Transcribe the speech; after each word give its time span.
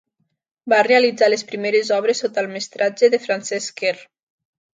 Va 0.71 0.77
realitzar 0.87 1.29
les 1.33 1.43
primeres 1.51 1.91
obres 1.99 2.23
sota 2.25 2.43
el 2.45 2.49
mestratge 2.55 3.11
de 3.17 3.21
Francesc 3.27 3.79
Quer. 3.85 3.95